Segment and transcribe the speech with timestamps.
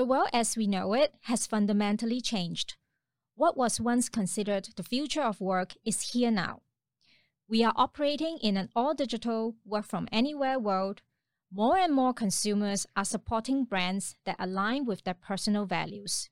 [0.00, 2.78] The world as we know it has fundamentally changed.
[3.34, 6.62] What was once considered the future of work is here now.
[7.46, 11.02] We are operating in an all digital, work from anywhere world.
[11.52, 16.30] More and more consumers are supporting brands that align with their personal values.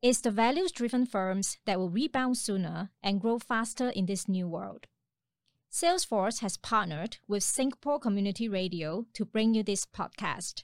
[0.00, 4.46] It's the values driven firms that will rebound sooner and grow faster in this new
[4.46, 4.86] world.
[5.68, 10.62] Salesforce has partnered with Singapore Community Radio to bring you this podcast.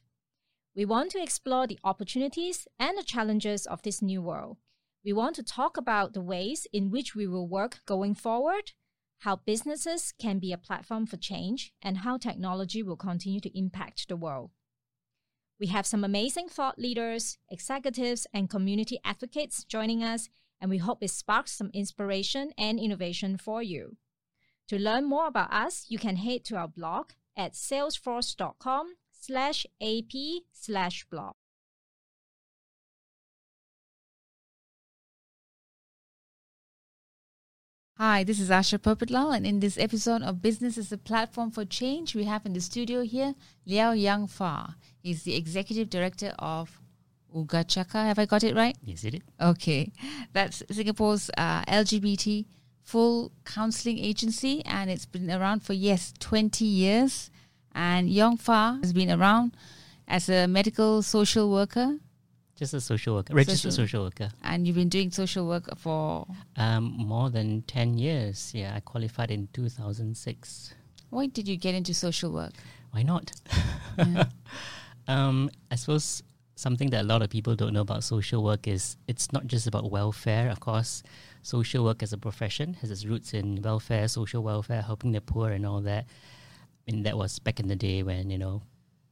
[0.74, 4.58] We want to explore the opportunities and the challenges of this new world.
[5.04, 8.72] We want to talk about the ways in which we will work going forward,
[9.20, 14.08] how businesses can be a platform for change, and how technology will continue to impact
[14.08, 14.50] the world.
[15.58, 20.28] We have some amazing thought leaders, executives, and community advocates joining us,
[20.60, 23.96] and we hope it sparks some inspiration and innovation for you.
[24.68, 30.12] To learn more about us, you can head to our blog at salesforce.com slash ap
[30.52, 31.34] slash blog.
[37.98, 41.66] Hi, this is Asha Perpetlal, and in this episode of Business as a Platform for
[41.66, 43.34] Change, we have in the studio here
[43.68, 44.74] Leow Yangfa.
[45.02, 46.80] He's the executive director of
[47.36, 48.06] Oogachaga.
[48.06, 48.74] Have I got it right?
[48.82, 49.20] Yes, it is.
[49.38, 49.92] Okay.
[50.32, 52.46] That's Singapore's uh, LGBT
[52.82, 57.30] full counseling agency, and it's been around for, yes, 20 years.
[57.74, 59.56] And Yangfa has been around
[60.08, 61.98] as a medical social worker
[62.56, 64.04] just a social worker, registered social, Social.
[64.04, 64.28] worker.
[64.42, 66.26] and you've been doing social work for
[66.56, 68.52] Um, more than 10 years.
[68.54, 70.74] Yeah, I qualified in 2006.
[71.08, 72.52] why did you get into social work
[72.90, 73.32] Why not?
[73.98, 74.24] Yeah.
[75.08, 76.22] Um, I suppose
[76.54, 79.66] something that a lot of people don't know about social work is it's not just
[79.66, 80.50] about welfare.
[80.50, 81.02] Of course,
[81.42, 85.50] social work as a profession has its roots in welfare, social welfare, helping the poor,
[85.50, 86.06] and all that.
[86.88, 88.62] And that was back in the day when you know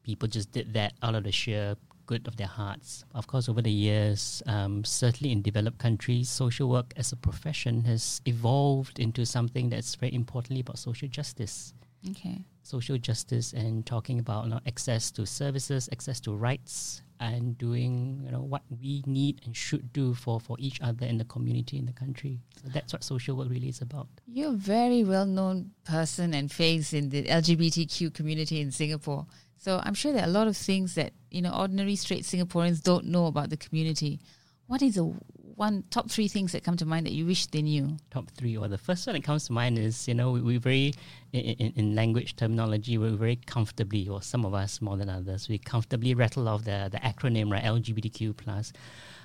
[0.03, 3.05] people just did that out of the sheer good of their hearts.
[3.15, 7.85] Of course, over the years, um, certainly in developed countries, social work as a profession
[7.85, 11.75] has evolved into something that's very importantly about social justice
[12.11, 17.59] okay social justice and talking about you know, access to services, access to rights, and
[17.59, 21.25] doing you know what we need and should do for for each other in the
[21.25, 22.41] community in the country.
[22.63, 24.09] So that's what social work really is about.
[24.27, 29.27] You're a very well known person and face in the LGBTQ community in Singapore.
[29.57, 32.83] So I'm sure there are a lot of things that, you know, ordinary straight Singaporeans
[32.83, 34.21] don't know about the community.
[34.67, 35.13] What is the
[35.59, 37.97] one top three things that come to mind that you wish they knew?
[38.11, 40.57] Top three, or the first one that comes to mind is you know we, we
[40.57, 40.95] very
[41.33, 45.49] in, in, in language terminology we're very comfortably, or some of us more than others,
[45.49, 48.73] we comfortably rattle off the the acronym right LGBTQ plus.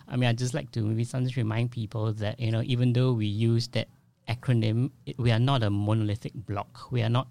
[0.07, 3.13] I mean, I just like to maybe sometimes remind people that you know even though
[3.13, 3.88] we use that
[4.27, 6.91] acronym, it, we are not a monolithic block.
[6.91, 7.27] We are not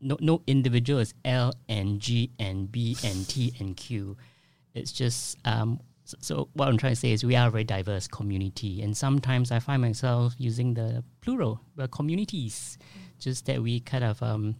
[0.00, 4.16] no no individual is L and G and B and T and Q.
[4.74, 5.80] It's just um,
[6.20, 9.52] so, what I'm trying to say is we are a very diverse community, and sometimes
[9.52, 12.78] I find myself using the plural, the communities,
[13.18, 14.56] just that we kind of um,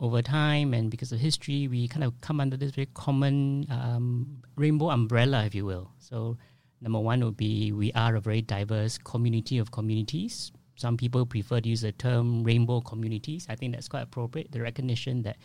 [0.00, 4.42] over time and because of history, we kind of come under this very common um,
[4.56, 5.90] rainbow umbrella, if you will.
[5.98, 6.38] So
[6.80, 10.52] number one would be we are a very diverse community of communities.
[10.76, 13.46] Some people prefer to use the term rainbow communities.
[13.50, 14.50] I think that's quite appropriate.
[14.50, 15.36] The recognition that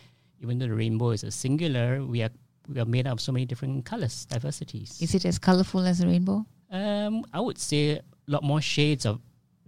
[0.42, 2.30] even though the rainbow is a singular, we are
[2.68, 4.98] we are made up of so many different colors, diversities.
[5.02, 6.46] Is it as colorful as a rainbow?
[6.72, 9.20] Um, I would say a lot more shades of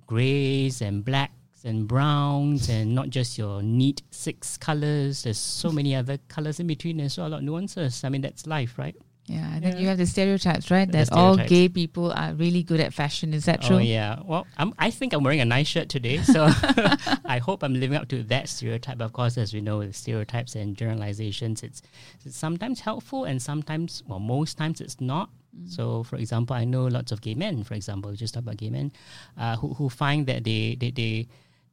[0.06, 5.24] grays and blacks and browns and not just your neat six colors.
[5.24, 8.04] There's so many other colors in between as well, a lot of nuances.
[8.04, 8.96] I mean, that's life, right?
[9.28, 9.80] Yeah, and then Yeah.
[9.82, 10.90] you have the stereotypes, right?
[10.90, 13.34] The that all gay people are really good at fashion.
[13.34, 13.76] Is that true?
[13.76, 14.20] Oh, yeah.
[14.26, 16.46] Well, I'm, I think I'm wearing a nice shirt today, so
[17.26, 19.02] I hope I'm living up to that stereotype.
[19.02, 21.82] Of course, as we know, with stereotypes and generalizations, it's,
[22.26, 25.30] it's sometimes helpful and sometimes, well, most times it's not.
[25.66, 28.58] So, for example, I know lots of gay men, for example, we just talk about
[28.58, 28.92] gay men,
[29.38, 31.28] uh, who, who find that they, they, they,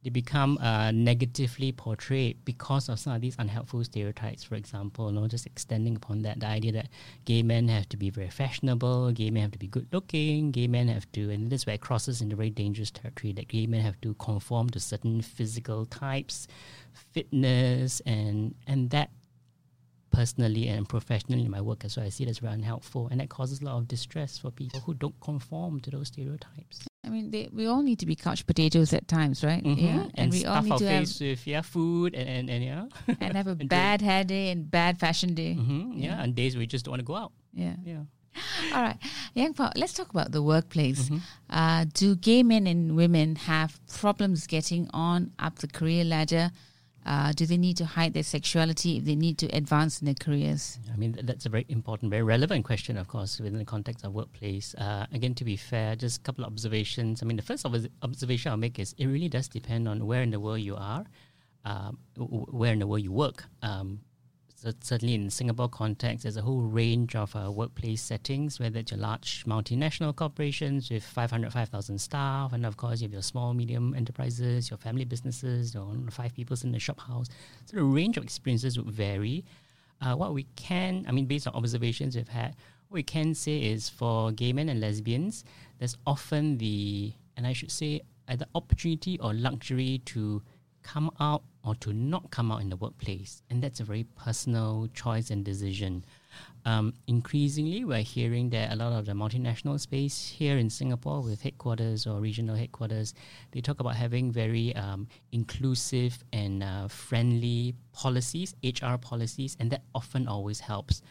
[0.05, 4.43] they become uh, negatively portrayed because of some of these unhelpful stereotypes.
[4.43, 6.89] For example, you know, just extending upon that, the idea that
[7.25, 10.67] gay men have to be very fashionable, gay men have to be good looking, gay
[10.67, 13.65] men have to, and this is where it crosses into very dangerous territory, that gay
[13.65, 16.47] men have to conform to certain physical types,
[16.93, 19.09] fitness, and and that
[20.11, 23.19] personally and professionally in my work as well, I see it as very unhelpful, and
[23.21, 26.85] that causes a lot of distress for people who don't conform to those stereotypes.
[27.05, 29.63] I mean, they, we all need to be couch potatoes at times, right?
[29.63, 29.81] Mhm.
[29.81, 32.49] Yeah, and, we all stuff need our to have face with yeah food and and,
[32.49, 35.53] and yeah and have a and bad hair day and bad fashion day.
[35.53, 36.05] hmm yeah.
[36.07, 36.23] Yeah.
[36.23, 37.31] and days where you just don't want to go out.
[37.53, 37.75] Yeah.
[37.85, 38.03] Yeah.
[38.75, 38.97] All right,
[39.35, 41.09] Yangfa, let's talk about the workplace.
[41.09, 41.21] Mhm.
[41.49, 46.51] Uh, do gay men and women have problems getting on up the career ladder
[47.05, 50.15] Uh, do they need to hide their sexuality if they need to advance in their
[50.15, 50.79] careers?
[50.91, 54.13] I mean, that's a very important, very relevant question, of course, within the context of
[54.13, 54.73] workplace.
[54.75, 57.21] Uh, again, to be fair, just a couple of observations.
[57.21, 57.65] I mean, the first
[58.01, 61.05] observation I'll make is it really does depend on where in the world you are,
[61.63, 63.45] um, where in the world you work.
[63.61, 63.99] Um,
[64.65, 68.91] so certainly in Singapore context, there's a whole range of uh, workplace settings, whether it's
[68.91, 73.53] your large multinational corporations with 500, 5,000 staff, and of course you have your small,
[73.53, 77.27] medium enterprises, your family businesses, your five people in the shop house.
[77.65, 79.45] So the range of experiences would vary.
[80.01, 82.55] Uh, what we can, I mean, based on observations we've had,
[82.87, 85.45] what we can say is for gay men and lesbians,
[85.77, 90.41] there's often the, and I should say, either opportunity or luxury to
[90.85, 93.41] come out or to not come out in the workplace.
[93.49, 96.05] And that's a very personal choice and decision.
[96.63, 101.41] Um, increasingly, we're hearing that a lot of the multinational space here in Singapore, with
[101.41, 103.15] headquarters or regional headquarters,
[103.51, 109.81] they talk about having very um, inclusive and uh, friendly policies, HR policies, and that
[109.95, 111.01] often always helps.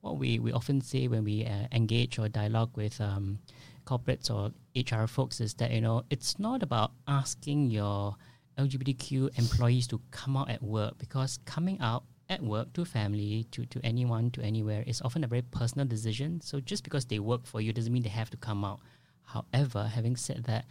[0.00, 3.38] What we, we often say when we uh, engage or dialogue with um,
[3.84, 8.16] corporates or HR folks is that you know it's not about asking your
[8.60, 13.64] LGBTQ employees to come out at work because coming out at work to family, to,
[13.66, 16.40] to anyone, to anywhere is often a very personal decision.
[16.40, 18.80] So just because they work for you doesn't mean they have to come out.
[19.24, 20.66] However, having said that,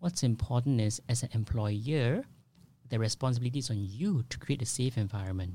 [0.00, 2.24] what's important is as an employer,
[2.88, 5.54] the responsibility is on you to create a safe environment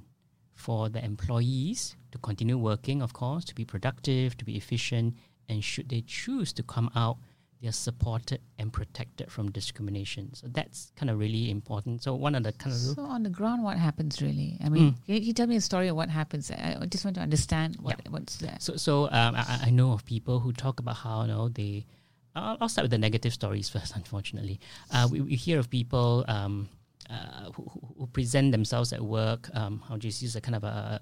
[0.53, 5.15] for the employees to continue working, of course, to be productive, to be efficient,
[5.49, 7.17] and should they choose to come out
[7.63, 10.33] they're supported and protected from discrimination.
[10.33, 12.03] So that's kind of really important.
[12.03, 14.59] So one of the kind of so on the ground, what happens really?
[14.61, 15.05] I mean, mm.
[15.05, 16.51] can you tell me a story of what happens?
[16.51, 18.11] I just want to understand what yeah.
[18.11, 18.57] what's there.
[18.59, 21.85] So so um, I, I, know of people who talk about how you know they.
[22.35, 23.95] I'll, I'll start with the negative stories first.
[23.95, 24.59] Unfortunately,
[24.91, 26.25] uh, we, we hear of people.
[26.27, 26.67] Um,
[27.09, 29.49] uh, who, who, present themselves at work.
[29.53, 31.01] Um, I'll just use a kind of a,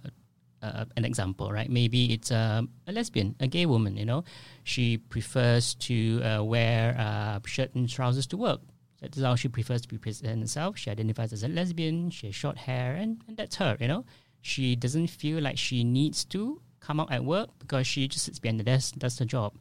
[0.62, 1.70] uh, an example, right?
[1.70, 4.24] Maybe it's a, a, lesbian, a gay woman, you know.
[4.64, 8.62] She prefers to uh, wear uh, shirt and trousers to work.
[9.02, 10.78] That's how she prefers to be present herself.
[10.78, 14.06] She identifies as a lesbian, she has short hair, and, and that's her, you know.
[14.42, 18.40] She doesn't feel like she needs to come out at work because she just sits
[18.40, 19.54] behind the desk, does the job.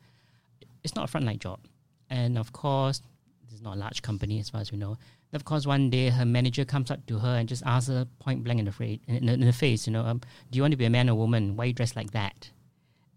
[0.84, 1.60] It's not a frontline job.
[2.08, 3.02] And of course,
[3.44, 4.98] this is not a large company as far as we know
[5.32, 8.42] of course, one day her manager comes up to her and just asks her point
[8.42, 10.76] blank in the, face, in, in the face, you know, um, do you want to
[10.76, 11.56] be a man or woman?
[11.56, 12.50] Why you dressed like that?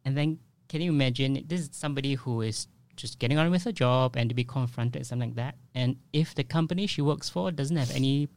[0.06, 0.40] And then
[0.70, 4.30] can you imagine this is somebody who is just getting on with her job and
[4.30, 5.56] to be confronted with something like that?
[5.74, 8.30] And if the company she works for doesn't have any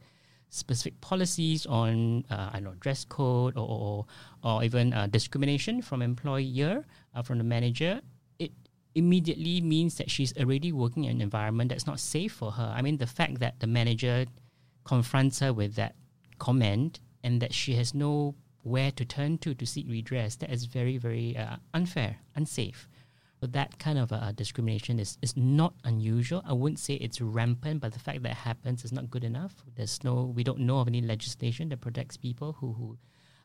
[0.49, 4.07] specific policies on uh, I don't know dress code or or,
[4.43, 6.85] or even uh, discrimination from employer
[7.15, 8.01] uh, from the manager,
[8.97, 12.75] immediately means that she's already working in an environment that's not safe for her.
[12.77, 14.27] I mean, the fact that the manager
[14.85, 15.95] confronts her with that
[16.39, 20.65] comment and that she has no where to turn to to seek redress, that is
[20.65, 22.89] very, very uh, unfair, unsafe.
[23.41, 26.43] So that kind of uh, discrimination is, is not unusual.
[26.47, 29.55] I wouldn't say it's rampant, but the fact that it happens is not good enough.
[29.77, 32.99] There's no, we don't know of any legislation that protects people who, who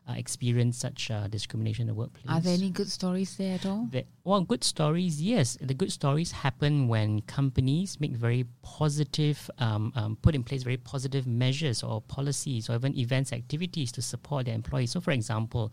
[0.08, 2.26] uh, experience such uh, discrimination in the workplace.
[2.28, 3.88] Are there any good stories there at all?
[4.24, 5.56] Well, good stories, yes.
[5.60, 10.76] The good stories happen when companies make very positive, um, um, put in place very
[10.76, 14.90] positive measures or policies or even events, activities to support their employees.
[14.90, 15.72] So, for example,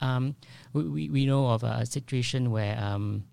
[0.00, 0.36] um,
[0.72, 3.24] we, we know of a situation where, um,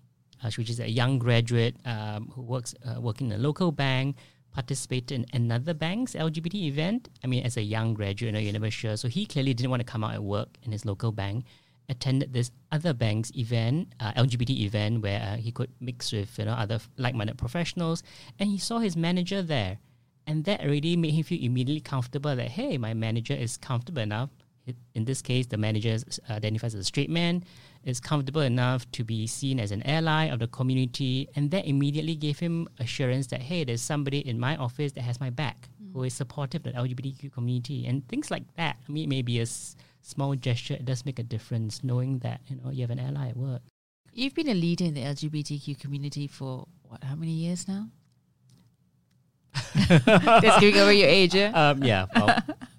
[0.42, 4.16] uh, which is a young graduate um, who works uh, working in a local bank
[4.52, 7.08] participated in another bank's LGBT event.
[7.24, 8.96] I mean, as a young graduate, you're never sure.
[8.96, 11.44] So he clearly didn't want to come out at work in his local bank.
[11.88, 16.44] Attended this other bank's event, uh, LGBT event, where uh, he could mix with you
[16.44, 18.02] know other like-minded professionals,
[18.38, 19.78] and he saw his manager there,
[20.26, 22.34] and that already made him feel immediately comfortable.
[22.34, 24.30] That hey, my manager is comfortable enough.
[24.94, 25.96] In this case, the manager
[26.30, 27.42] identifies as a straight man
[27.84, 32.14] is comfortable enough to be seen as an ally of the community, and that immediately
[32.14, 35.92] gave him assurance that hey, there's somebody in my office that has my back, mm.
[35.92, 38.76] who is supportive of the LGBTQ community, and things like that.
[38.88, 42.56] I mean, maybe a s- small gesture it does make a difference, knowing that you
[42.56, 43.62] know you have an ally at work.
[44.12, 47.02] You've been a leader in the LGBTQ community for what?
[47.02, 47.88] How many years now?
[49.88, 51.50] That's giving away your age, yeah?
[51.70, 52.06] Um, yeah.
[52.14, 52.36] Well,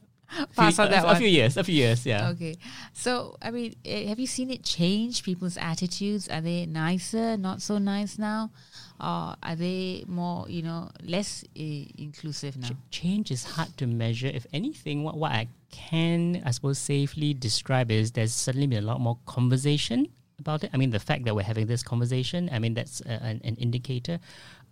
[0.56, 1.16] pass on that a, one.
[1.16, 2.30] A few years, a few years, yeah.
[2.30, 2.56] Okay.
[2.94, 5.24] So, I mean, eh, have you seen it change?
[5.24, 8.52] People's attitudes are they nicer, not so nice now,
[9.00, 12.70] or are they more, you know, less uh, inclusive now?
[12.70, 14.28] Ch- change is hard to measure.
[14.28, 18.88] If anything, what what I can, I suppose, safely describe is there's certainly been a
[18.88, 20.08] lot more conversation
[20.40, 20.70] about it.
[20.74, 23.56] I mean, the fact that we're having this conversation, I mean, that's uh, an, an
[23.56, 24.20] indicator.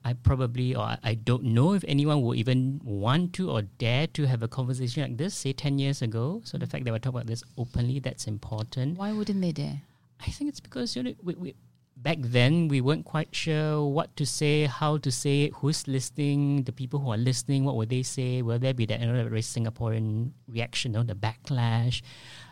[0.04, 4.26] I probably or I, don't know if anyone will even want to or dare to
[4.26, 6.42] have a conversation like this, say ten years ago.
[6.44, 8.98] So the fact that we're talking about this openly, that's important.
[8.98, 9.82] Why wouldn't they dare?
[10.20, 11.56] I think it's because you know we, we
[12.02, 16.64] back then we weren't quite sure what to say, how to say it, who's listening,
[16.64, 18.42] the people who are listening, what would they say?
[18.42, 22.02] Will there be that you know, very Singaporean reaction, you know, the backlash,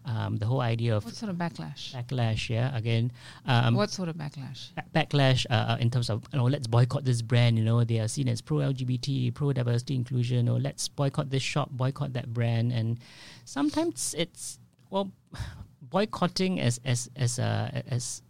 [0.05, 1.93] um, the whole idea of What sort of backlash?
[1.93, 2.49] backlash?
[2.49, 3.11] Yeah, again,
[3.45, 4.73] um, what sort of backlash?
[4.75, 7.57] ba- backlash uh, uh, in terms of you know let's boycott this brand.
[7.57, 11.43] You know, they are seen as pro LGBT, pro diversity inclusion, or let's boycott this
[11.43, 12.97] shop, boycott that brand, and
[13.45, 15.11] sometimes it's well
[15.81, 18.21] boycotting as as as a as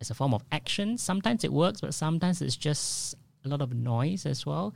[0.00, 0.98] as a form of action.
[0.98, 4.74] Sometimes it works, but sometimes it's just a lot of noise as well.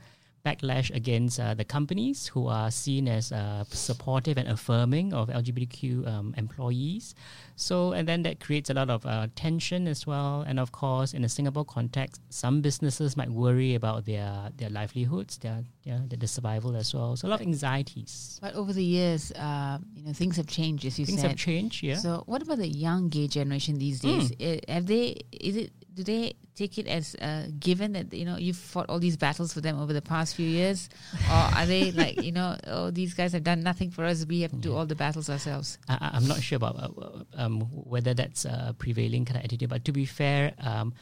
[0.53, 6.05] Backlash against uh, the companies who are seen as uh, supportive and affirming of LGBTQ
[6.05, 7.15] um, employees.
[7.55, 10.43] So, and then that creates a lot of uh, tension as well.
[10.45, 15.37] And of course, in a Singapore context, some businesses might worry about their their livelihoods,
[15.37, 17.15] their their, their survival as well.
[17.15, 18.37] So, a lot of anxieties.
[18.41, 21.29] But over the years, uh, you know, things have changed, as you Things said.
[21.29, 21.95] Things have changed, yeah.
[21.95, 24.27] So, what about the young gay generation these days?
[24.35, 24.43] Hmm.
[24.43, 25.21] I- Have they?
[25.31, 25.71] Is it?
[25.93, 29.53] Do they take it as uh, given that you know you've fought all these battles
[29.53, 30.89] for them over the past few years,
[31.29, 34.25] or are they like you know, oh, these guys have done nothing for us.
[34.25, 35.77] We have to do all the battles ourselves.
[35.87, 39.85] I, I'm not sure about uh, um, whether that's a prevailing kind of attitude, but
[39.85, 40.93] to be fair, um,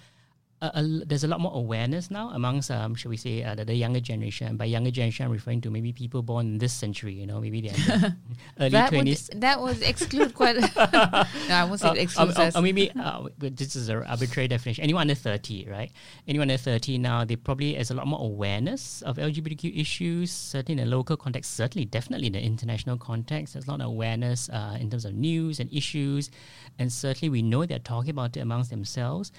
[0.62, 3.74] a, there's a lot more awareness now amongst, um, shall we say, uh, the, the
[3.74, 4.58] younger generation.
[4.58, 7.14] By younger generation, I'm referring to maybe people born in this century.
[7.14, 8.16] You know, maybe they're
[8.60, 9.30] early that would twenties.
[9.36, 10.58] that would exclude quite.
[10.76, 12.56] no, I won't say Uh, excludes or, us.
[12.56, 14.84] or, or maybe uh, but this is an arbitrary definition.
[14.84, 15.92] Anyone under thirty, right?
[16.28, 20.32] Anyone under thirty now, they probably has a lot more awareness of LGBTQ issues.
[20.32, 23.88] Certainly in a local context, certainly definitely in the international context, there's a lot of
[23.88, 26.30] awareness uh, in terms of news and issues,
[26.78, 29.32] and certainly we know they're talking about it amongst themselves.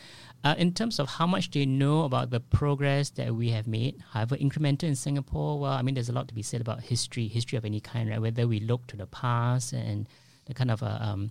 [0.45, 4.03] Uh, in terms of how much they know about the progress that we have made,
[4.13, 7.29] however incremental in Singapore, well, I mean, there's a lot to be said about history,
[7.29, 8.21] history of any kind, right?
[8.21, 10.09] Whether we look to the past and
[10.47, 11.31] the kind of uh, um,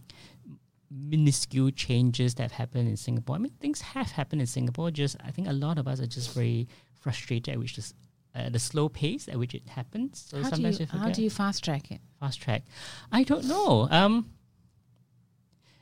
[0.90, 3.36] minuscule changes that have happened in Singapore.
[3.36, 4.92] I mean, things have happened in Singapore.
[4.92, 7.94] Just I think a lot of us are just very frustrated at which this,
[8.36, 10.26] uh, the slow pace at which it happens.
[10.30, 12.02] So how do sometimes you we how do you fast track it?
[12.20, 12.64] fast track.
[13.12, 13.88] I don't know.
[13.90, 14.30] Um,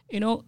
[0.09, 0.45] you know,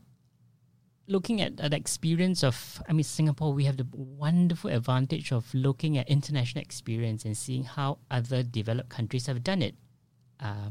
[1.12, 5.98] looking at the experience of, I mean, Singapore, we have the wonderful advantage of looking
[5.98, 9.75] at international experience and seeing how other developed countries have done it.
[10.39, 10.70] Uh,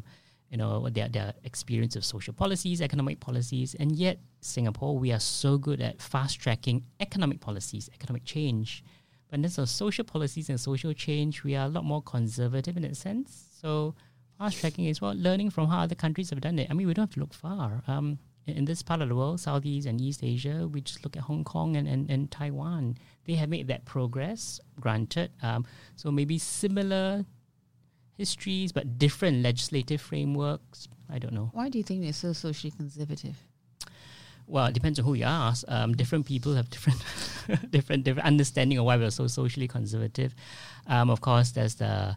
[0.51, 5.21] you know, their, their experience of social policies, economic policies, and yet Singapore, we are
[5.21, 8.83] so good at fast tracking economic policies, economic change.
[9.29, 12.77] But in terms of social policies and social change, we are a lot more conservative
[12.77, 13.45] in that sense.
[13.61, 13.95] So
[14.39, 16.69] fast tracking is well learning from how other countries have done it.
[16.69, 17.85] I mean, we don't have to look far.
[17.87, 18.19] Um,
[18.51, 21.45] in, this part of the world, Southeast and East Asia, we just look at Hong
[21.45, 22.97] Kong and, and, and Taiwan.
[23.27, 25.31] They have made that progress, granted.
[25.43, 25.67] Um,
[25.97, 27.25] so maybe similar
[28.17, 30.89] histories, but different legislative frameworks.
[31.09, 31.51] I don't know.
[31.53, 33.37] Why do you think they're so socially conservative?
[34.47, 35.65] Well, it depends on who you ask.
[35.69, 37.01] Um, different people have different,
[37.71, 40.35] different, different understanding of why we're so socially conservative.
[40.87, 42.17] Um, of course, there's the th- th-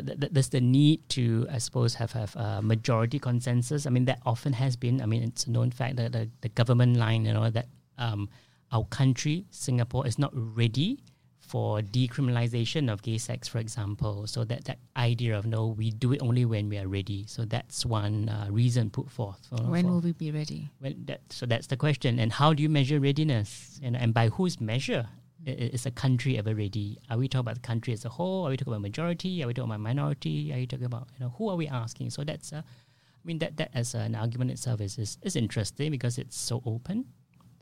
[0.00, 3.86] there's the need to, I suppose, have have a majority consensus.
[3.86, 5.00] I mean, that often has been.
[5.02, 7.66] I mean, it's a known fact that the, the government line, you know, that
[7.98, 8.28] um,
[8.72, 10.98] our country, Singapore, is not ready
[11.40, 14.26] for decriminalization of gay sex, for example.
[14.26, 17.24] So that that idea of no, we do it only when we are ready.
[17.26, 19.40] So that's one uh, reason put forth.
[19.50, 20.70] for- When for- will we be ready?
[20.78, 22.18] when that, so that's the question.
[22.18, 23.80] And how do you measure readiness?
[23.82, 25.08] And, and by whose measure
[25.46, 26.98] is a country ever ready?
[27.10, 28.46] Are we talking about the country as a whole?
[28.46, 29.42] Are we talking about majority?
[29.42, 30.52] Are we talking about minority?
[30.52, 32.10] Are you talking about you know who are we asking?
[32.10, 35.90] So that's uh, I mean that that as an argument itself is, is is interesting
[35.90, 37.06] because it's so open.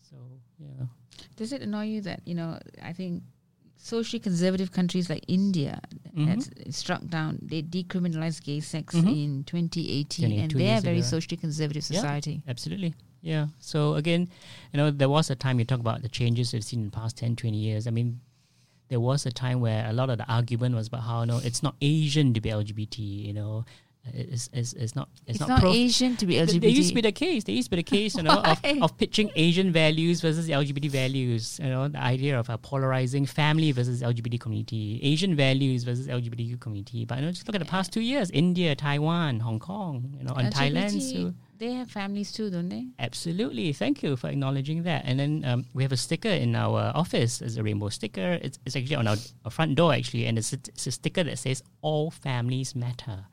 [0.02, 0.16] So
[0.58, 0.86] yeah.
[1.36, 2.58] Does it annoy you that you know?
[2.82, 3.22] I think
[3.82, 5.80] socially conservative countries like India
[6.14, 6.26] Mhm.
[6.26, 7.38] that's struck down.
[7.40, 9.24] They decriminalized gay sex Mhm.
[9.24, 11.06] in 2018, and they're a very ago.
[11.06, 11.96] socially conservative Yeah.
[12.00, 12.42] society.
[12.46, 12.94] Absolutely.
[13.22, 13.46] Yeah.
[13.58, 14.28] So again,
[14.72, 16.90] you know, there was a time you talk about the changes we've seen in the
[16.96, 17.86] past 10, 20 years.
[17.86, 18.20] I mean,
[18.88, 21.62] there was a time where a lot of the argument was about how, no, it's
[21.62, 23.64] not Asian to be LGBT, you know.
[24.14, 26.60] It's, it's, it's not it's, It's, not, pro- Asian to be LGBT.
[26.62, 27.44] There used to be the case.
[27.44, 30.90] There used to be the case, you know, of, of pitching Asian values versus LGBT
[30.90, 31.60] values.
[31.62, 36.58] You know, the idea of a polarizing family versus LGBT community, Asian values versus LGBTQ
[36.60, 37.04] community.
[37.04, 40.24] But you know, just look at the past two years: India, Taiwan, Hong Kong, you
[40.24, 40.94] know, and Thailand.
[40.94, 42.88] LGBT, So they have families too, don't they?
[42.98, 45.02] absolutely, thank you for acknowledging that.
[45.06, 48.38] And then um, we have a sticker in our office as a rainbow sticker.
[48.42, 51.22] It's, it's actually on our, our front door actually, and it's a, it's a sticker
[51.22, 53.26] that says "All families matter."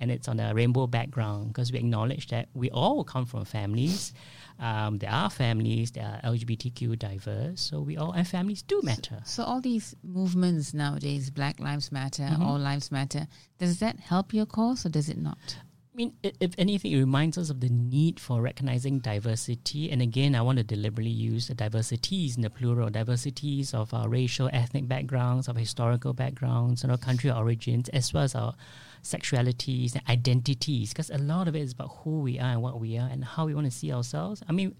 [0.00, 4.12] and it's on a rainbow background because we acknowledge that we all come from families.
[4.58, 9.20] Um, there are families that are LGBTQ diverse, so we all and families do matter.
[9.24, 12.40] So all these movements nowadays, Black Lives Matter, Mhm.
[12.44, 15.58] All Lives Matter, does that help your cause or does it not?
[15.92, 19.90] I mean, if anything, it reminds us of the need for recognizing diversity.
[19.90, 24.08] And again, I want to deliberately use the diversities in the plural, diversities of our
[24.08, 28.54] racial, ethnic backgrounds, of historical backgrounds, and our country origins, as well as our
[29.02, 30.94] sexualities and identities.
[30.94, 33.22] Because a lot of it is about who we are and what we are and
[33.22, 34.42] how we want to see ourselves.
[34.48, 34.74] I mean,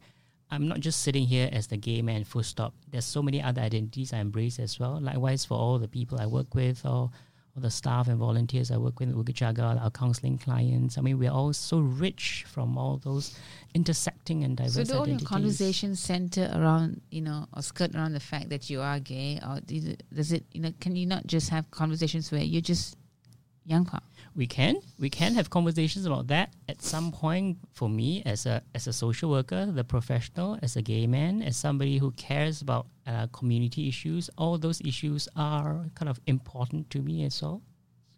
[0.51, 2.73] I'm not just sitting here as the gay man, full stop.
[2.91, 4.99] There's so many other identities I embrace as well.
[4.99, 7.11] Likewise, for all the people I work with or
[7.55, 10.97] all the staff and volunteers I work with in our counseling clients.
[10.97, 13.39] I mean, we're all so rich from all those
[13.75, 18.13] intersecting and diverse so do all your conversations center around, you know, or skirt around
[18.13, 21.51] the fact that you are gay, or does it, you know, can you not just
[21.51, 22.97] have conversations where you're just
[23.67, 24.05] young pop?
[24.35, 28.63] We can we can have conversations about that at some point for me as a
[28.75, 32.87] as a social worker the professional as a gay man as somebody who cares about
[33.07, 37.61] uh, community issues all those issues are kind of important to me as well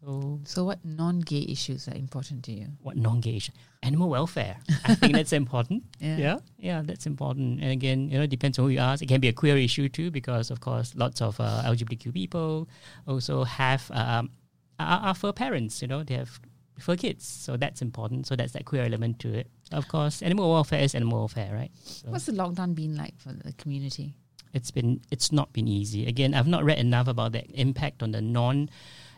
[0.04, 2.66] so So what non-gay issues are important to you?
[2.83, 3.52] what non-gay issue?
[3.83, 6.18] animal welfare i think that's important Yeah.
[6.18, 9.09] yeah yeah that's important and again you know it depends on who you ask it
[9.09, 12.68] can be a queer issue too because of course lots of uh, lgbtq people
[13.09, 14.30] also have um,
[14.78, 16.40] are, are fur parents you know they have
[16.78, 17.25] fur kids.
[17.25, 18.26] So that's important.
[18.26, 19.49] So that's that queer element to it.
[19.73, 21.71] Of course animal welfare is animal welfare right?
[21.85, 24.14] So What's the lockdown been like for the community?
[24.52, 26.07] it's been it's not been easy.
[26.07, 28.71] Again i've not read enough about the impact on the non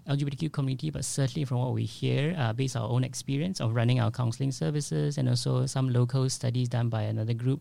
[0.09, 3.75] LGBTQ community, but certainly from what we hear, uh, based on our own experience of
[3.75, 7.61] running our counseling services and also some local studies done by another group,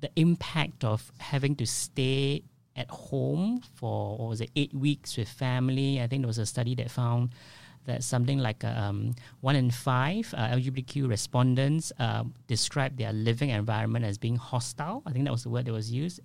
[0.00, 2.42] the impact of having to stay
[2.78, 6.00] at home for what was it eight weeks with family.
[6.00, 7.30] I think there was a study that found
[7.86, 14.04] that something like um, one in five uh, LGBTQ respondents uh, described their living environment
[14.04, 15.02] as being hostile.
[15.06, 16.20] I think that was the word that was used,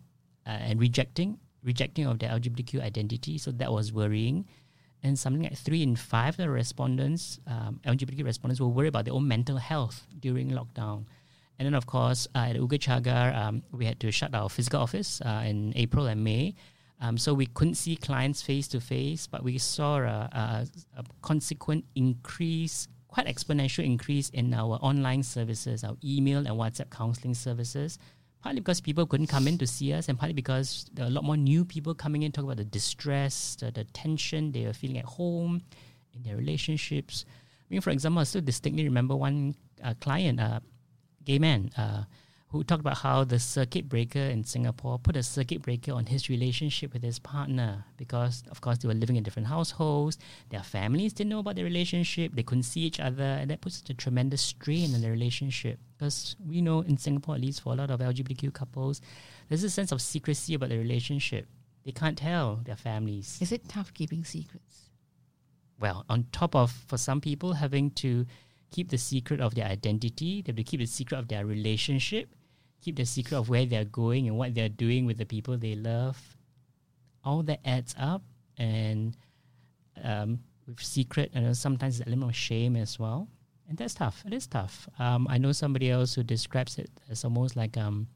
[0.45, 3.37] uh, and rejecting rejecting of their LGBTQ identity.
[3.37, 4.45] So that was worrying.
[5.01, 9.05] And something like three in five of the respondents, um, LGBTQ respondents, were worried about
[9.05, 11.05] their own mental health during lockdown.
[11.59, 15.21] And then, of course, uh, at Oogachaga, um, we had to shut our physical office
[15.21, 16.55] uh, in April and May.
[16.99, 21.03] Um, so we couldn't see clients face to face, but we saw a, a, a
[21.21, 27.99] consequent increase, quite exponential increase in our online services, our email and WhatsApp counseling services.
[28.41, 31.11] Partly because people couldn't come in to see us, and partly because there are a
[31.11, 34.73] lot more new people coming in talking about the distress, the, the tension they are
[34.73, 35.61] feeling at home,
[36.13, 37.25] in their relationships.
[37.29, 40.59] I mean, for example, I still distinctly remember one uh, client, uh,
[41.25, 42.03] gay man, uh,
[42.49, 46.29] who talked about how the circuit breaker in Singapore put a circuit breaker on his
[46.29, 50.19] relationship with his partner because, of course, they were living in different households.
[50.51, 52.35] Their families didn't know about their relationship.
[52.35, 55.79] They couldn't see each other, and that puts a tremendous strain on their relationship.
[55.97, 59.01] Because we know in Singapore, at least for a lot of LGBTQ couples,
[59.49, 61.47] there's a sense of secrecy about the relationship.
[61.85, 64.91] They can't tell their families Is it tough keeping secrets?
[65.79, 68.25] well, on top of for some people having to
[68.73, 72.35] keep the secret of their identity, they have to keep the secret of their relationship,
[72.81, 75.75] keep the secret of where they're going and what they're doing with the people they
[75.75, 76.17] love.
[77.23, 78.23] All that adds up,
[78.57, 79.15] and
[80.03, 83.29] um, with secret, and sometimes there's an element of shame as well,
[83.69, 84.23] and that's tough.
[84.25, 84.89] It is tough.
[84.99, 88.07] Um, I know somebody else who describes it as almost like um,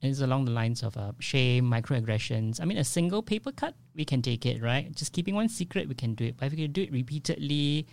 [0.00, 2.60] it's along the lines of uh, shame, microaggressions.
[2.60, 4.92] I mean, a single paper cut, we can take it, right?
[4.96, 6.36] Just keeping one secret, we can do it.
[6.36, 7.86] But if you do it repeatedly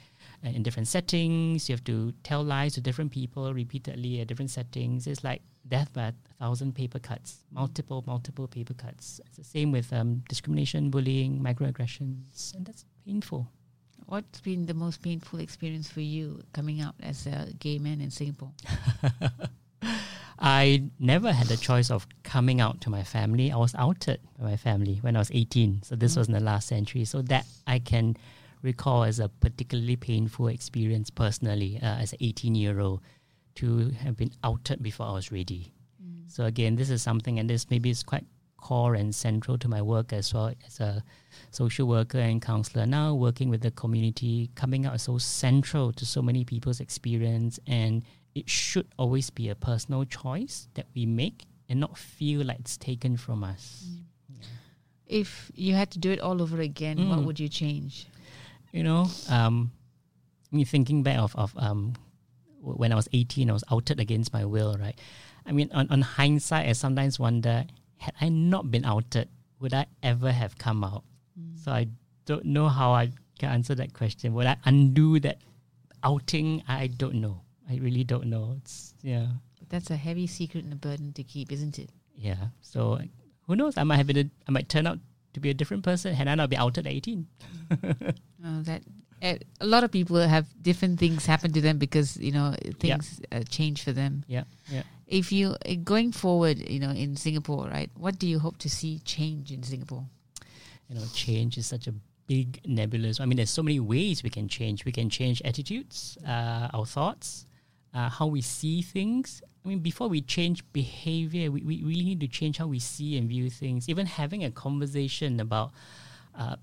[0.45, 4.51] uh, in different settings, you have to tell lies to different people repeatedly at different
[4.51, 5.07] settings.
[5.07, 9.19] It's like death by a thousand paper cuts, multiple, multiple paper cuts.
[9.25, 13.47] It's the same with um, discrimination, bullying, microaggressions, and that's painful.
[14.05, 18.09] What's been the most painful experience for you coming out as a gay man in
[18.09, 18.51] Singapore?
[20.39, 23.51] I never had the choice of coming out to my family.
[23.51, 25.83] I was outed by my family when I was 18.
[25.83, 27.03] So this was in the last century.
[27.03, 28.15] So that I can
[28.61, 33.01] recall as a particularly painful experience personally uh, as an 18 year old
[33.55, 35.73] to have been outed before I was ready.
[36.27, 38.25] So again, this is something, and this maybe is quite
[38.57, 41.03] core and central to my work as well as a
[41.49, 42.85] social worker and counselor.
[42.85, 47.59] Now working with the community, coming out is so central to so many people's experience,
[47.65, 48.03] and
[48.35, 52.77] it should always be a personal choice that we make and not feel like it's
[52.77, 53.85] taken from us.
[55.07, 57.25] If you had to do it all over again, what Mm.
[57.25, 58.05] would you change?
[58.71, 59.71] You know, um,
[60.51, 61.93] me thinking back of, of um,
[62.61, 64.99] when I was 18, I was outed against my will, right?
[65.45, 67.65] I mean, on, on hindsight, I sometimes wonder,
[67.97, 69.29] had I not been outed,
[69.59, 71.03] would I ever have come out?
[71.63, 71.87] So I
[72.25, 74.33] don't know how I can answer that question.
[74.33, 75.39] Would I undo that
[76.03, 77.41] outing, I don't know.
[77.69, 78.55] I really don't know.
[78.57, 79.27] It's yeah,
[79.69, 81.89] That's a heavy secret and a burden to keep, isn't it?
[82.15, 82.47] yeah.
[82.61, 82.99] So
[83.47, 83.77] who knows?
[83.77, 84.17] I might have been.
[84.17, 84.99] A, I might turn out
[85.33, 87.27] to be a different person, and I not be outed at eighteen.
[87.71, 88.81] Uh, that
[89.21, 93.21] uh, a lot of people have different things happen to them because you know things
[93.31, 94.23] uh, change for them.
[94.27, 94.83] Yeah, yeah.
[95.07, 97.89] If you uh, going forward, you know, in Singapore, right?
[97.95, 100.05] What do you hope to see change in Singapore?
[100.89, 101.93] you know, change is such a
[102.27, 103.19] big nebulous.
[103.19, 104.85] I mean, there's so many ways we can change.
[104.85, 107.45] We can change attitudes, uh, our thoughts,
[107.93, 109.41] uh, how we see things.
[109.69, 113.19] I mean, before we change behavior, we, we really need to change how we see
[113.19, 113.87] and view things.
[113.87, 115.73] Even having a conversation about
[116.35, 116.55] uh,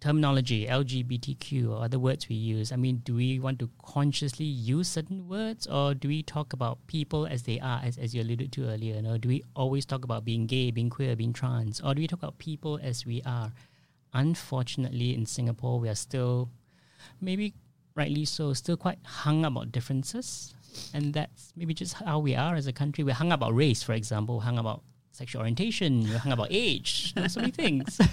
[0.00, 2.72] terminology, LGBTQ, or other words we use.
[2.72, 6.84] I mean, do we want to consciously use certain words, or do we talk about
[6.88, 8.96] people as they are, as, as you alluded to earlier?
[8.96, 12.00] You know, do we always talk about being gay, being queer, being trans, or do
[12.00, 13.52] we talk about people as we are?
[14.12, 16.50] Unfortunately, in Singapore, we are still,
[17.20, 17.54] maybe
[17.94, 20.56] rightly so, still quite hung about differences,
[20.94, 23.04] and that's maybe just how we are as a country.
[23.04, 27.40] We're hung about race, for example, hung about sexual orientation, we're hung about age, so
[27.40, 27.98] many things.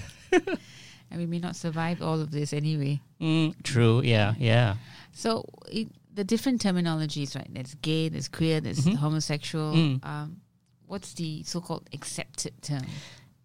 [1.10, 3.00] And we may not survive all of this anyway.
[3.22, 4.02] Mm, true.
[4.02, 4.34] Yeah.
[4.38, 4.76] Yeah.
[5.14, 7.48] So it, the different terminologies, right?
[7.50, 8.96] There's gay, there's queer, there's Mhm.
[8.96, 9.74] homosexual.
[9.74, 10.06] Mm.
[10.06, 10.42] Um,
[10.86, 12.86] what's the so-called accepted term?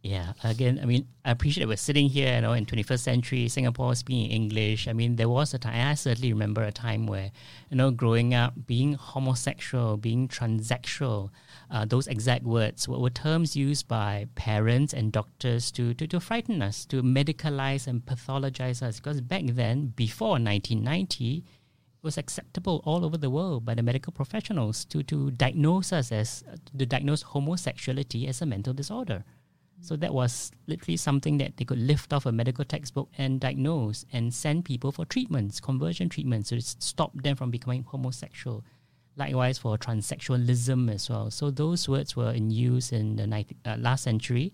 [0.03, 0.33] Yeah.
[0.43, 4.33] Again, I mean, I appreciate we're sitting here, you know, in 21st century Singapore speaking
[4.33, 4.89] English.
[4.89, 5.75] I mean, there was a time.
[5.75, 7.31] I certainly remember a time where,
[7.71, 11.31] you know, growing up, being homosexual, being transsexual,
[11.71, 16.19] uh, those exact words were, were terms used by parents and doctors to, to to
[16.19, 18.97] frighten us, to medicalize and pathologize us.
[18.97, 21.45] Because back then, before 1990.
[22.03, 26.11] It was acceptable all over the world by the medical professionals to, to diagnose us
[26.11, 26.43] as
[26.77, 29.23] to diagnose homosexuality as a mental disorder.
[29.83, 34.05] So that was literally something that they could lift off a medical textbook and diagnose
[34.13, 38.65] and send people for treatments, conversion treatments, to stop them from becoming homosexual.
[39.17, 41.31] Likewise for transsexualism as well.
[41.31, 44.53] So those words were in use in the 19, uh, last century.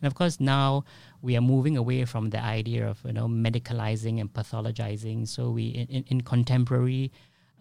[0.00, 0.84] And of course, now
[1.20, 5.28] we are moving away from the idea of you know medicalizing and pathologizing.
[5.28, 7.12] So we in, in, in contemporary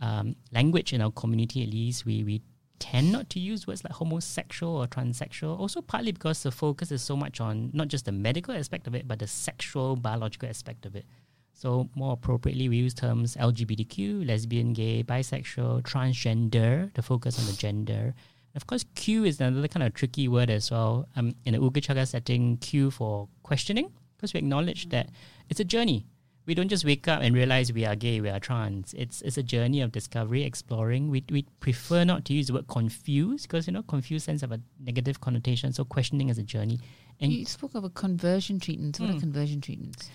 [0.01, 2.41] um, language in our community, at least, we we
[2.79, 5.59] tend not to use words like homosexual or transsexual.
[5.59, 8.95] Also, partly because the focus is so much on not just the medical aspect of
[8.95, 11.05] it, but the sexual biological aspect of it.
[11.53, 17.53] So more appropriately, we use terms LGBTQ, lesbian, gay, bisexual, transgender, to focus on the
[17.53, 18.15] gender.
[18.55, 21.07] Of course, Q is another kind of tricky word as well.
[21.15, 25.09] Um, in the Oogachaga setting, Q for questioning, because we acknowledge that
[25.49, 26.05] it's a journey.
[26.49, 28.95] We don't just wake up and realize we are gay, we are trans.
[29.03, 31.03] It's it's a journey of discovery, exploring.
[31.13, 34.51] We we prefer not to use the word confused because you know confused sense of
[34.51, 34.59] a
[34.89, 35.73] negative connotation.
[35.73, 36.79] So questioning is a journey,
[37.21, 38.99] and you spoke of a conversion treatments.
[38.99, 39.19] What are Mm.
[39.27, 40.09] conversion treatments?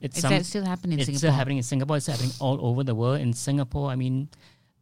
[0.00, 1.18] it's Is some, that still happening in it's Singapore?
[1.18, 1.96] still happening in Singapore.
[1.96, 3.20] It's happening all over the world.
[3.20, 4.28] In Singapore, I mean,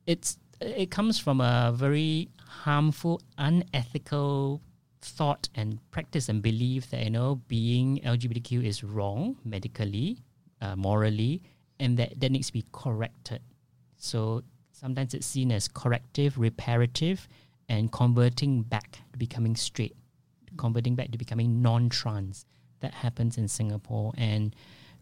[0.06, 2.28] it's it comes from a very
[2.64, 4.60] harmful, unethical
[5.00, 10.18] thought and practice and belief that you know being LGBTQ is wrong medically,
[10.60, 11.42] uh, morally,
[11.80, 13.40] and that that needs to be corrected.
[13.96, 14.42] So
[14.72, 17.28] sometimes it's seen as corrective, reparative,
[17.68, 19.96] and converting back to becoming straight,
[20.56, 22.46] converting back to becoming non-trans.
[22.80, 24.54] That happens in Singapore, and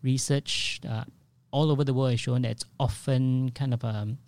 [0.03, 1.05] research uh,
[1.51, 4.19] all over the world has shown that it's often kind of um,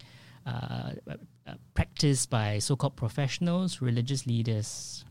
[0.46, 5.04] uh, uh, practiced by so-called professionals, religious leaders,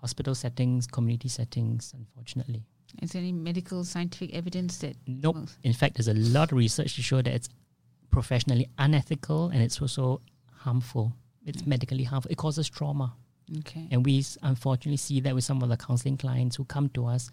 [0.00, 1.92] hospital settings, community settings.
[1.96, 2.62] Unfortunately,
[3.00, 5.34] Is there any medical scientific evidence that nope.
[5.36, 7.48] Well- In fact, there's a lot of research to show that it's
[8.10, 10.20] professionally unethical and it's also
[10.58, 11.14] harmful.
[11.46, 12.30] It's medically harmful.
[12.30, 13.14] It causes trauma.
[13.60, 13.88] okay?
[13.90, 17.30] And we unfortunately see that with some of the counseling clients who come to us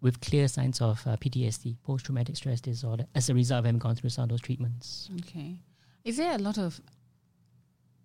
[0.00, 3.78] with clear signs of uh, PTSD, post traumatic stress disorder, as a result of having
[3.78, 5.08] gone through some of those treatments.
[5.20, 5.56] Okay.
[6.04, 6.80] Is there a lot of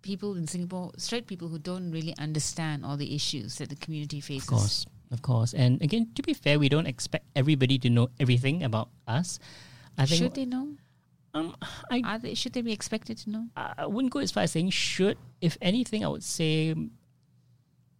[0.02, 4.20] people in Singapore, straight people, who don't really understand all the issues that the community
[4.20, 4.44] faces?
[4.48, 5.54] Of course, of course.
[5.54, 9.38] And again, to be fair, we don't expect everybody to know everything about us.
[9.96, 10.76] I think Should they know?
[11.34, 11.56] um,
[11.90, 13.46] I, Are they, should they be expected to know?
[13.56, 15.18] I wouldn't go as far as saying should.
[15.40, 16.74] If anything, I would say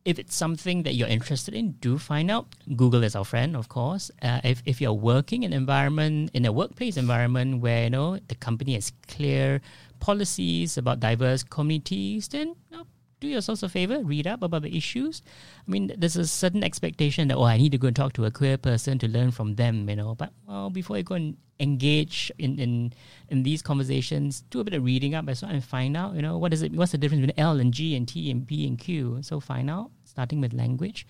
[0.05, 2.47] if it's something that you're interested in, do find out.
[2.77, 4.11] Google is our friend, of course.
[4.23, 8.19] Uh, if, if you're working in an environment, in a workplace environment where, you know,
[8.29, 9.61] the company has clear
[10.01, 12.87] policies about diverse communities, then you know,
[13.21, 15.23] do yourselves a favor, read up about the issues.
[15.67, 18.25] I mean, there's a certain expectation that, oh, I need to go and talk to
[18.25, 20.15] a queer person to learn from them, you know.
[20.15, 22.93] But, well, before you go and engage in, in,
[23.29, 26.23] in these conversations, do a bit of reading up as well and find out, you
[26.23, 28.67] know, what is it, what's the difference between L and G and T and P
[28.67, 29.19] and Q.
[29.23, 31.07] So find out, starting with language.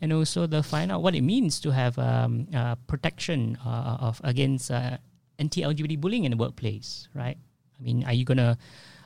[0.00, 4.20] And also the find out what it means to have um, uh, protection uh, of
[4.24, 4.98] against uh,
[5.38, 7.38] anti-LGBT bullying in the workplace, right?
[7.78, 8.58] I mean, are you going to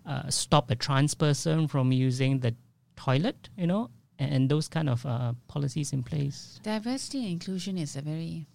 [0.06, 2.54] uh, stop a trans person from using the
[2.96, 6.60] toilet, you know, and, and those kind of uh, policies in place?
[6.62, 8.46] Diversity and inclusion is a very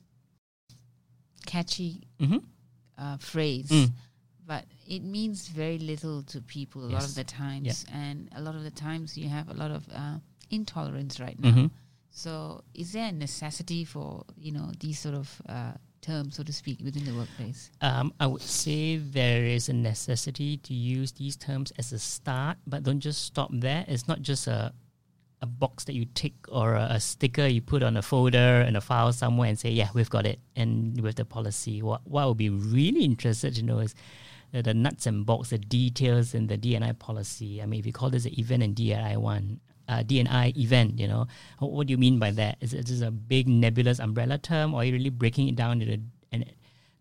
[1.46, 2.38] catchy Mm-hmm.
[2.98, 3.92] uh, phrase, Mm.
[4.48, 7.86] but it means very little to people a lot of the times.
[7.88, 7.98] Yeah.
[7.98, 10.18] And a lot of the times you have a lot of uh,
[10.50, 11.50] intolerance right now.
[11.50, 11.66] Mm-hmm.
[12.12, 15.42] So, is there a necessity for you know these sort of
[16.06, 17.72] terms, so to speak, within the workplace?
[17.82, 22.58] Um, I would say there is a necessity to use these terms as a start,
[22.68, 23.86] but don't just stop there.
[23.88, 24.74] It's not just a
[25.41, 28.78] a box that you tick or a, a sticker you put on a folder and
[28.78, 32.24] a file somewhere and say, "Yeah, we've got it." And with the policy, what what
[32.24, 33.94] I would be really interested to know is
[34.52, 37.62] the, the nuts and bolts, the details in the DNI policy.
[37.62, 39.60] I mean, if you call this an event and DNI one.
[39.88, 41.28] Uh, DNI event, you know,
[41.60, 42.58] what, do you mean by that?
[42.60, 45.80] Is it just a big nebulous umbrella term, or are you really breaking it down
[45.80, 46.43] into and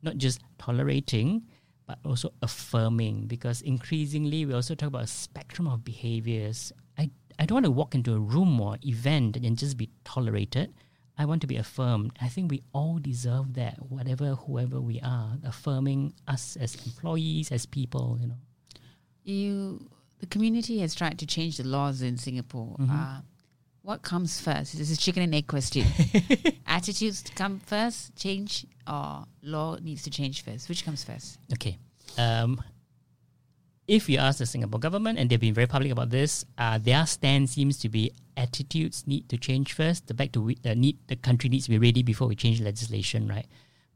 [0.03, 1.43] not just tolerating,
[1.87, 3.27] but also affirming.
[3.27, 6.73] Because increasingly, we also talk about a spectrum of behaviors.
[6.99, 10.75] I, I don't want to walk into a room or event and just be tolerated.
[11.17, 12.13] I want to be affirmed.
[12.21, 17.67] I think we all deserve that, whatever, whoever we are, affirming us as employees, as
[17.67, 18.39] people, you know.
[19.23, 19.89] You,
[20.21, 22.77] the community has tried to change the laws in Singapore.
[22.79, 22.91] Mm-hmm.
[22.91, 23.21] Uh,
[23.83, 24.79] what comes first?
[24.79, 25.87] This is a chicken and egg question.
[26.67, 30.69] Attitudes come first, change, or law needs to change first?
[30.71, 31.39] Which comes first?
[31.53, 31.77] Okay.
[32.17, 32.63] Um,
[33.87, 37.05] if you ask the Singapore government, and they've been very public about this, uh, their
[37.05, 40.07] stand seems to be attitudes need to change first.
[40.07, 42.63] The back to we- uh, need the country needs to be ready before we change
[42.63, 43.47] legislation, right?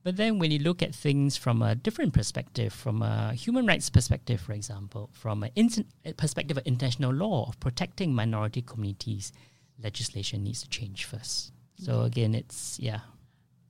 [0.09, 3.91] But then when you look at things from a different perspective, from a human rights
[3.91, 5.85] perspective, for example, from an in-
[6.17, 9.33] perspective of international law of protecting minority communities,
[9.79, 11.53] legislation needs to change first.
[11.77, 13.01] So again, it's yeah,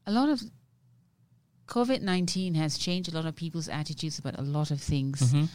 [0.07, 0.41] A lot of
[1.67, 5.21] COVID 19 has changed a lot of people's attitudes about a lot of things.
[5.21, 5.47] Mm-hmm.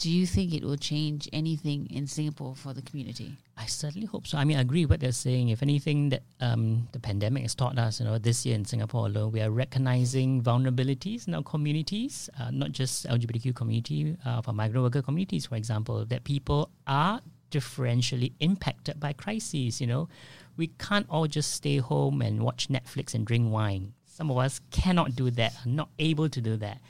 [0.00, 3.36] Do you think it will change anything in Singapore for the community?
[3.58, 4.38] I certainly hope so.
[4.38, 5.50] I mean, I agree with what they're saying.
[5.50, 9.08] If anything, that um, the pandemic has taught us, you know, this year in Singapore
[9.08, 14.54] alone, we are recognizing vulnerabilities in our communities, uh, not just LGBTQ community, uh, for
[14.54, 19.82] migrant worker communities, for example, that people are differentially impacted by crises.
[19.82, 20.08] You know,
[20.56, 23.92] we can't all just stay home and watch Netflix and drink wine.
[24.06, 26.80] Some of us cannot do that, are not able to do that,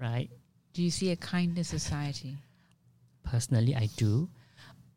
[0.00, 0.28] right?
[0.72, 2.36] Do you see a kinder society?
[3.32, 4.28] personally I do.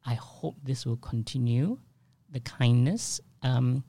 [0.05, 1.79] I hope this will continue.
[2.31, 3.21] The kindness.
[3.43, 3.83] Um,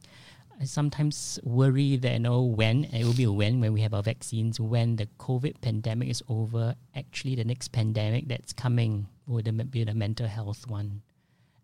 [0.61, 3.92] I sometimes worry that you know when it will be a when when we have
[3.92, 4.61] our vaccines.
[4.61, 9.94] When the COVID pandemic is over, actually the next pandemic that's coming will be the
[9.94, 11.03] mental health one,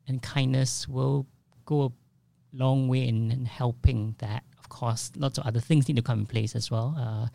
[0.09, 1.27] and kindness will
[1.65, 1.91] go a
[2.53, 4.45] long way in, in helping that.
[4.59, 7.29] Of course, lots of other things need to come in place as well uh,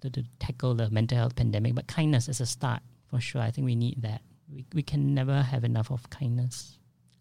[0.00, 1.74] to, to tackle the mental health pandemic.
[1.74, 3.42] But kindness is a start for sure.
[3.42, 4.22] I think we need that.
[4.52, 6.78] We, we can never have enough of kindness.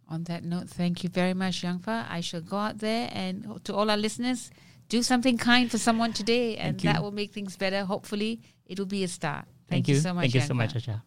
[0.10, 2.06] On that note, thank you very much, Yangfa.
[2.10, 4.52] I shall go out there and to all our listeners,
[4.88, 7.84] do something kind for someone today, and that will make things better.
[7.84, 9.46] Hopefully, it will be a start.
[9.68, 9.96] Thank, you.
[9.96, 10.24] you so much.
[10.24, 10.74] Thank you Yang so much.
[10.76, 11.02] Asha.